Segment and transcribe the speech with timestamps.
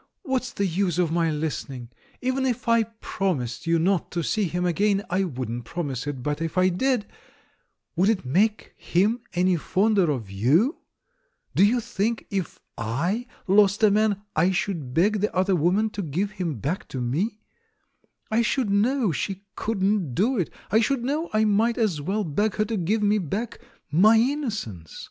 [0.23, 1.91] "What's the use of my listening?
[2.23, 4.97] Even if I promised you 858 THE MAN WHO UNDERSTOOD WOMEN not to see him
[4.97, 7.05] again— I wouldn't promise it, but if I did—
[7.95, 10.77] would it make him any fonder of you?
[11.53, 16.01] Do you think, if I lost a man, I should beg the other woman to
[16.01, 17.41] give him back to me?
[18.31, 22.55] I should know she couldn't do it; I should know I might as well beg
[22.55, 23.59] her to give me back—
[23.91, 24.99] my innocence.